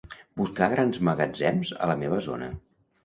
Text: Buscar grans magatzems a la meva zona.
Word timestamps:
Buscar 0.39 0.69
grans 0.71 0.97
magatzems 1.09 1.75
a 1.77 1.91
la 1.93 1.99
meva 2.05 2.23
zona. 2.29 2.49